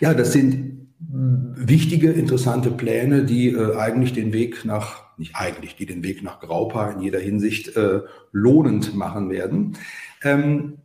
[0.00, 5.86] Ja, das sind wichtige, interessante Pläne, die äh, eigentlich den Weg nach nicht eigentlich, die
[5.86, 8.00] den Weg nach Graupa in jeder Hinsicht äh,
[8.32, 9.76] lohnend machen werden.
[10.24, 10.78] Ähm,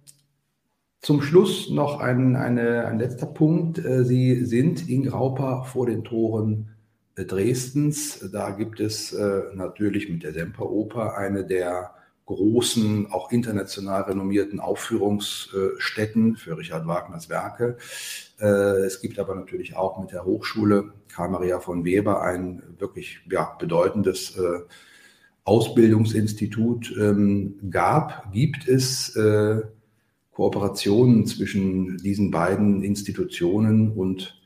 [1.02, 3.78] Zum Schluss noch ein, eine, ein letzter Punkt.
[3.78, 6.70] Äh, Sie sind in Graupa vor den Toren
[7.16, 8.30] äh, Dresdens.
[8.32, 11.92] Da gibt es äh, natürlich mit der Semperoper eine der
[12.26, 17.78] großen, auch international renommierten Aufführungsstätten für Richard Wagners Werke.
[18.38, 23.56] Es gibt aber natürlich auch mit der Hochschule Karl Maria von Weber ein wirklich ja,
[23.60, 24.38] bedeutendes
[25.44, 26.96] Ausbildungsinstitut.
[27.00, 29.16] Ähm, gab, gibt es
[30.36, 34.42] Kooperationen zwischen diesen beiden Institutionen und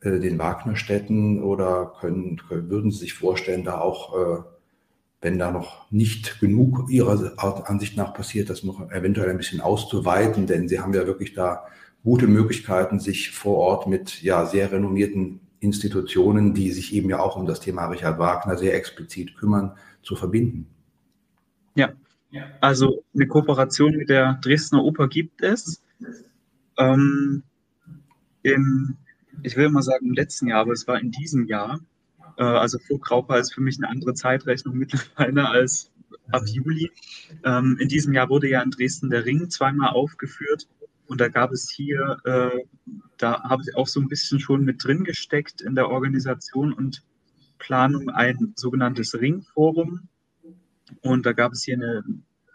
[0.00, 4.42] äh, den Wagnerstädten oder können, würden Sie sich vorstellen, da auch, äh,
[5.26, 7.32] wenn da noch nicht genug Ihrer
[7.68, 11.66] Ansicht nach passiert, das noch eventuell ein bisschen auszuweiten, denn Sie haben ja wirklich da
[12.04, 17.34] gute Möglichkeiten, sich vor Ort mit ja sehr renommierten Institutionen, die sich eben ja auch
[17.34, 20.68] um das Thema Richard Wagner sehr explizit kümmern, zu verbinden.
[21.74, 21.92] Ja,
[22.60, 25.82] also eine Kooperation mit der Dresdner Oper gibt es.
[26.78, 27.42] Ähm,
[28.42, 28.96] im,
[29.42, 31.80] ich will mal sagen im letzten Jahr, aber es war in diesem Jahr.
[32.36, 35.90] Äh, also vor Graupa ist für mich eine andere Zeitrechnung mittlerweile als
[36.32, 36.90] ab Juli.
[37.44, 40.68] Ähm, in diesem Jahr wurde ja in Dresden der Ring zweimal aufgeführt.
[41.06, 42.64] Und da gab es hier, äh,
[43.16, 47.04] da habe ich auch so ein bisschen schon mit drin gesteckt in der Organisation und
[47.58, 50.08] Planung ein sogenanntes Ringforum,
[51.02, 52.04] und da gab es hier eine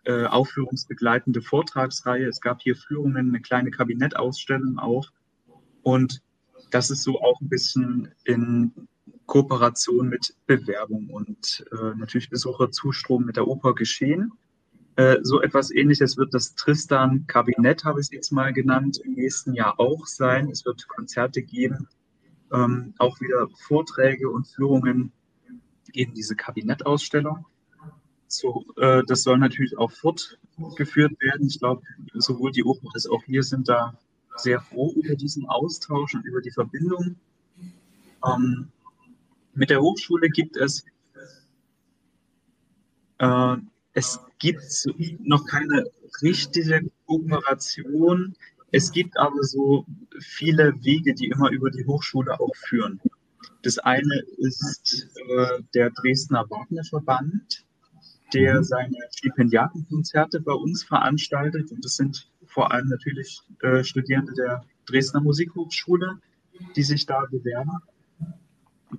[0.06, 2.28] äh, aufführungsbegleitende Vortragsreihe.
[2.28, 5.12] Es gab hier Führungen, eine kleine Kabinettausstellung auch.
[5.84, 6.22] Und
[6.70, 8.72] das ist so auch ein bisschen in
[9.32, 14.34] Kooperation mit Bewerbung und äh, natürlich Besucherzustrom mit der Oper geschehen.
[14.98, 19.14] Äh, so etwas ähnliches wird das Tristan Kabinett, habe ich es jetzt mal genannt, im
[19.14, 20.50] nächsten Jahr auch sein.
[20.50, 21.88] Es wird Konzerte geben,
[22.52, 25.14] ähm, auch wieder Vorträge und Führungen
[25.94, 27.46] gegen diese Kabinettausstellung.
[28.28, 31.48] So, äh, das soll natürlich auch fortgeführt werden.
[31.48, 31.84] Ich glaube,
[32.16, 33.98] sowohl die Oper als auch wir sind da
[34.36, 37.16] sehr froh über diesen Austausch und über die Verbindung.
[38.26, 38.68] Ähm,
[39.54, 40.86] mit der Hochschule gibt es,
[43.20, 43.56] äh,
[43.94, 44.64] es gibt
[45.20, 45.86] noch keine
[46.22, 48.36] richtige Kooperation.
[48.72, 49.86] Es gibt aber so
[50.20, 53.02] viele Wege, die immer über die Hochschule auch führen.
[53.64, 57.66] Das eine ist äh, der Dresdner Wagnerverband,
[58.34, 61.72] der seine Stipendiatenkonzerte bei uns veranstaltet.
[61.72, 66.18] Und das sind vor allem natürlich äh, Studierende der Dresdner Musikhochschule,
[66.76, 67.72] die sich da bewerben.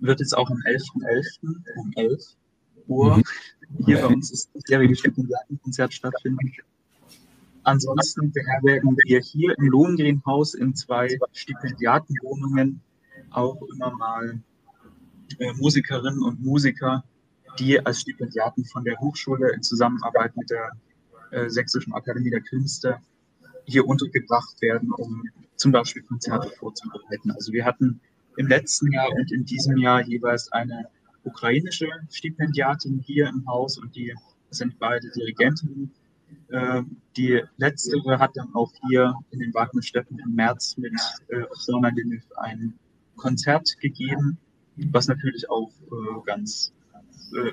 [0.03, 1.01] Wird jetzt auch am 11.11.
[1.01, 1.79] .11.
[1.79, 2.23] um 11
[2.89, 3.23] Uhr mhm.
[3.87, 6.53] hier bei uns das jährige Stipendiatenkonzert stattfinden.
[7.63, 12.81] Ansonsten beherbergen wir hier im Lohngreenhaus in zwei Stipendiatenwohnungen
[13.31, 14.41] auch immer mal
[15.39, 17.05] äh, Musikerinnen und Musiker,
[17.61, 20.73] die als Stipendiaten von der Hochschule in Zusammenarbeit mit der
[21.31, 22.99] äh, Sächsischen Akademie der Künste
[23.67, 25.23] hier untergebracht werden, um
[25.55, 27.31] zum Beispiel Konzerte vorzubereiten.
[27.31, 28.01] Also wir hatten
[28.37, 30.89] im letzten Jahr und in diesem Jahr jeweils eine
[31.25, 34.15] ukrainische Stipendiatin hier im Haus und die
[34.51, 35.93] sind beide Dirigentinnen.
[36.49, 36.83] Äh,
[37.17, 40.95] die letztere hat dann auch hier in den Wagnerstätten im März mit
[41.29, 41.91] äh, Oksana
[42.37, 42.75] ein
[43.17, 44.39] Konzert gegeben,
[44.77, 46.73] was natürlich auch äh, ganz
[47.35, 47.53] äh,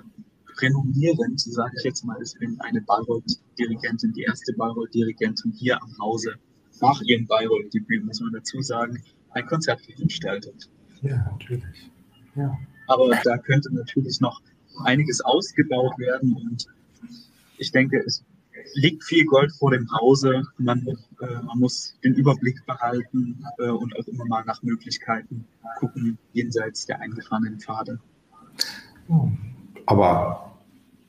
[0.62, 6.36] renommierend, sage ich jetzt mal, ist, wenn eine Bayreuth-Dirigentin, die erste Bayreuth-Dirigentin hier am Hause
[6.82, 10.70] nach ihrem Bayreuth-Debüt, muss man dazu sagen, ein Konzert gestaltet.
[11.02, 11.92] Ja, natürlich.
[12.36, 12.58] Ja.
[12.88, 14.42] Aber da könnte natürlich noch
[14.84, 16.66] einiges ausgebaut werden und
[17.58, 18.24] ich denke, es
[18.76, 20.44] liegt viel Gold vor dem Hause.
[20.58, 20.86] Man,
[21.22, 25.46] äh, man muss den Überblick behalten äh, und auch immer mal nach Möglichkeiten
[25.80, 28.00] gucken, jenseits der eingefahrenen Pfade.
[29.86, 30.58] Aber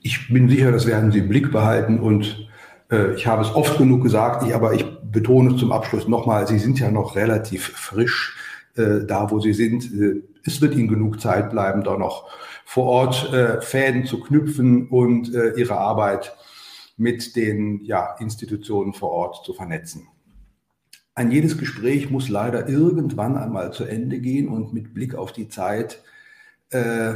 [0.01, 2.49] ich bin sicher, das werden Sie im Blick behalten und
[2.91, 6.59] äh, ich habe es oft genug gesagt, ich, aber ich betone zum Abschluss nochmal, Sie
[6.59, 8.37] sind ja noch relativ frisch
[8.77, 9.85] äh, da, wo Sie sind.
[9.93, 12.29] Äh, es wird Ihnen genug Zeit bleiben, da noch
[12.65, 16.35] vor Ort äh, Fäden zu knüpfen und äh, Ihre Arbeit
[16.97, 20.09] mit den ja, Institutionen vor Ort zu vernetzen.
[21.15, 25.49] Ein jedes Gespräch muss leider irgendwann einmal zu Ende gehen und mit Blick auf die
[25.49, 26.03] Zeit
[26.71, 27.15] äh,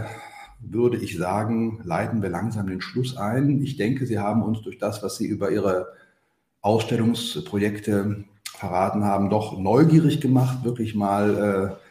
[0.61, 3.63] würde ich sagen, leiten wir langsam den Schluss ein.
[3.63, 5.93] Ich denke, Sie haben uns durch das, was Sie über Ihre
[6.65, 11.85] Ausstellungsprojekte verraten haben, doch neugierig gemacht, wirklich mal äh,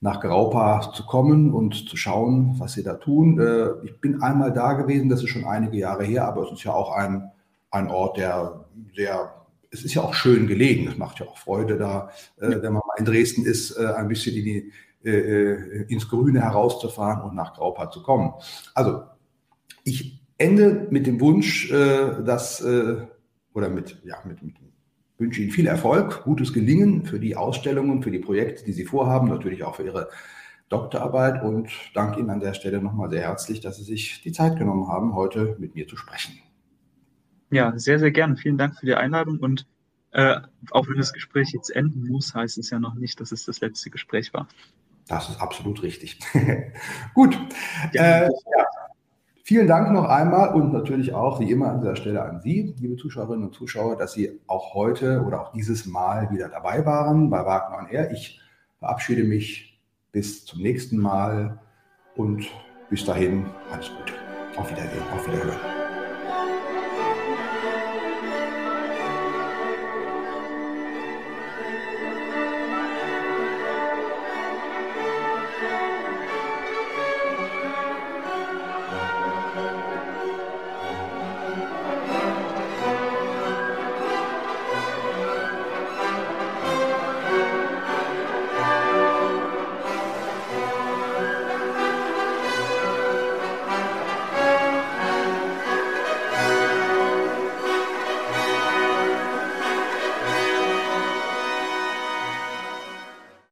[0.00, 3.38] nach Graupa zu kommen und zu schauen, was Sie da tun.
[3.38, 6.64] Äh, ich bin einmal da gewesen, das ist schon einige Jahre her, aber es ist
[6.64, 7.30] ja auch ein,
[7.70, 8.64] ein Ort, der
[8.96, 9.34] sehr
[9.74, 10.86] es ist ja auch schön gelegen.
[10.88, 14.08] Es macht ja auch Freude da, äh, wenn man mal in Dresden ist, äh, ein
[14.08, 14.72] bisschen in die
[15.04, 18.34] äh, äh, ins Grüne herauszufahren und nach Graupa zu kommen.
[18.74, 19.02] Also
[19.84, 22.64] ich ende mit dem Wunsch, dass,
[23.54, 24.54] oder mit, ja, mit, mit
[25.18, 29.28] wünsche Ihnen viel Erfolg, gutes Gelingen für die Ausstellungen, für die Projekte, die Sie vorhaben,
[29.28, 30.08] natürlich auch für Ihre
[30.68, 34.58] Doktorarbeit und danke Ihnen an der Stelle nochmal sehr herzlich, dass Sie sich die Zeit
[34.58, 36.38] genommen haben, heute mit mir zu sprechen.
[37.50, 38.36] Ja, sehr, sehr gerne.
[38.36, 39.66] Vielen Dank für die Einladung und
[40.12, 40.40] äh,
[40.70, 43.60] auch wenn das Gespräch jetzt enden muss, heißt es ja noch nicht, dass es das
[43.60, 44.48] letzte Gespräch war.
[45.08, 46.18] Das ist absolut richtig.
[47.14, 47.38] Gut.
[47.92, 48.02] Ja.
[48.02, 48.66] Äh, ja.
[49.44, 52.96] Vielen Dank noch einmal und natürlich auch wie immer an dieser Stelle an Sie, liebe
[52.96, 57.44] Zuschauerinnen und Zuschauer, dass Sie auch heute oder auch dieses Mal wieder dabei waren bei
[57.44, 58.12] Wagner on Air.
[58.12, 58.40] Ich
[58.78, 59.80] verabschiede mich
[60.12, 61.58] bis zum nächsten Mal
[62.14, 62.46] und
[62.88, 64.12] bis dahin alles Gute.
[64.56, 65.71] Auf Wiedersehen, auf Wiederhören.